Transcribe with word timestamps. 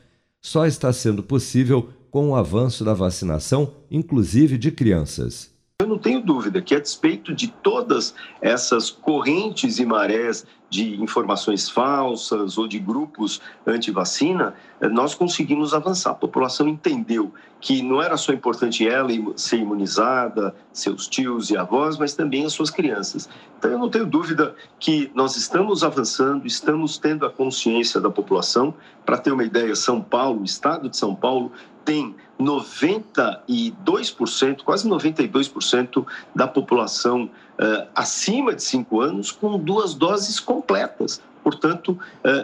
só 0.42 0.66
está 0.66 0.92
sendo 0.94 1.24
possível 1.24 1.90
com 2.12 2.30
o 2.30 2.36
avanço 2.36 2.84
da 2.84 2.94
vacinação, 2.94 3.74
inclusive 3.90 4.58
de 4.58 4.72
crianças. 4.72 5.57
Não 5.98 6.02
tenho 6.04 6.22
dúvida 6.22 6.62
que, 6.62 6.76
a 6.76 6.80
despeito 6.80 7.34
de 7.34 7.48
todas 7.48 8.14
essas 8.40 8.92
correntes 8.92 9.80
e 9.80 9.86
marés 9.86 10.46
de 10.70 11.02
informações 11.02 11.70
falsas 11.70 12.58
ou 12.58 12.68
de 12.68 12.78
grupos 12.78 13.42
anti-vacina, 13.66 14.54
eh, 14.82 14.90
nós 14.90 15.16
conseguimos 15.16 15.74
avançar. 15.74 16.12
A 16.12 16.16
população 16.16 16.68
entendeu 16.68 17.34
que 17.60 17.82
não 17.82 18.02
era 18.02 18.16
só 18.18 18.34
importante 18.34 18.88
ela 18.88 19.10
ser 19.36 19.58
imunizada, 19.58 20.56
seus 20.72 21.08
tios 21.08 21.50
e 21.50 21.58
avós, 21.58 21.98
mas 21.98 22.14
também 22.14 22.46
as 22.46 22.54
suas 22.54 22.70
crianças. 22.70 23.28
Então, 23.58 23.72
eu 23.72 23.80
não 23.80 23.90
tenho 23.90 24.06
dúvida 24.06 24.56
que 24.80 25.12
nós 25.16 25.36
estamos 25.36 25.84
avançando, 25.84 26.46
estamos 26.46 26.98
tendo 26.98 27.26
a 27.26 27.30
consciência 27.30 28.00
da 28.00 28.10
população. 28.10 28.74
Para 29.06 29.18
ter 29.18 29.32
uma 29.32 29.44
ideia, 29.44 29.76
São 29.76 30.02
Paulo, 30.02 30.42
o 30.42 30.46
estado 30.46 30.90
de 30.90 30.98
São 30.98 31.16
Paulo, 31.16 31.52
tem 31.84 32.16
92%, 32.40 34.64
quase 34.64 34.88
92% 34.90 36.06
da 36.36 36.46
população 36.46 37.30
uh, 37.60 37.88
acima 37.96 38.54
de 38.54 38.64
5 38.64 39.02
anos 39.02 39.32
com 39.32 39.58
duas 39.58 39.94
doses 39.94 40.40
completas. 40.40 41.22
Portanto, 41.44 41.92
uh, 41.92 41.98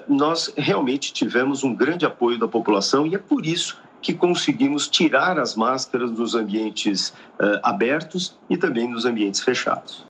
nós 0.08 0.52
realmente 0.58 1.14
tivemos 1.14 1.64
um 1.64 1.76
grande 1.76 2.06
apoio 2.06 2.40
da 2.40 2.48
população 2.48 3.06
e 3.06 3.16
é 3.16 3.18
por 3.18 3.46
isso 3.46 3.78
que 4.02 4.14
conseguimos 4.14 4.88
tirar 4.88 5.40
as 5.40 5.56
máscaras 5.56 6.12
dos 6.12 6.36
ambientes 6.36 7.10
uh, 7.10 7.60
abertos 7.64 8.38
e 8.50 8.58
também 8.58 8.90
nos 8.90 9.06
ambientes 9.06 9.42
fechados. 9.42 10.06